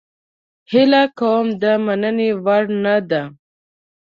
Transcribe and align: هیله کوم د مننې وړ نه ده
هیله 0.71 1.03
کوم 1.19 1.45
د 1.61 1.63
مننې 1.85 2.29
وړ 2.43 2.63
نه 2.83 2.95
ده 3.09 3.21